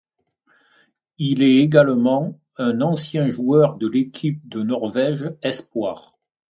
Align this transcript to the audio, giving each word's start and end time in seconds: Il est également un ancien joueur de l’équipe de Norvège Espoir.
Il 1.19 1.43
est 1.43 1.57
également 1.57 2.39
un 2.57 2.81
ancien 2.81 3.29
joueur 3.29 3.77
de 3.77 3.87
l’équipe 3.87 4.41
de 4.49 4.63
Norvège 4.63 5.31
Espoir. 5.43 6.17